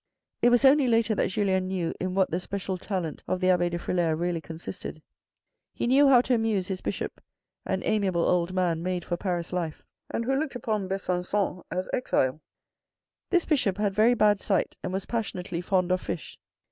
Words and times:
It 0.41 0.49
was 0.49 0.65
only 0.65 0.87
later 0.87 1.13
that 1.13 1.29
Julien 1.29 1.67
knew 1.67 1.93
in 1.99 2.15
what 2.15 2.31
the 2.31 2.39
special 2.39 2.75
talent 2.75 3.21
of 3.27 3.39
the 3.39 3.51
abbe 3.51 3.69
de 3.69 3.77
Frilair 3.77 4.15
really 4.17 4.41
consisted. 4.41 5.03
He 5.75 5.85
knew 5.85 6.07
how 6.09 6.21
to 6.21 6.33
amuse 6.33 6.69
his 6.69 6.81
bishop, 6.81 7.21
an 7.67 7.83
amiable 7.85 8.25
old 8.25 8.51
man 8.51 8.81
made 8.81 9.05
for 9.05 9.15
Paris 9.15 9.53
life, 9.53 9.83
and 10.09 10.09
2i2 10.09 10.09
THE 10.09 10.13
RED 10.13 10.13
AND 10.13 10.23
THE 10.23 10.25
BLACK 10.25 10.33
who 10.33 10.41
looked 10.41 10.55
upon 10.55 10.89
Besancon 10.89 11.63
as 11.69 11.89
exile. 11.93 12.41
This 13.29 13.45
Bishop 13.45 13.77
had 13.77 13.93
very 13.93 14.15
bad 14.15 14.39
sight, 14.39 14.75
and 14.83 14.91
was 14.91 15.05
passionately 15.05 15.61
fond 15.61 15.91
of 15.91 16.01
fish. 16.01 16.39